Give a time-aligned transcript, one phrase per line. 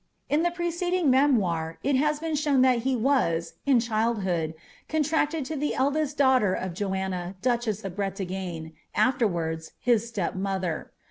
[0.29, 3.53] In the preceding memoir it has been shown that he was.
[3.67, 4.55] in child hood,
[4.89, 7.91] contracted to the eldest daiii; hier of Joanna, dnche«s ■•!
[7.91, 10.87] Hiriiiriit, aAerwards his atep molher.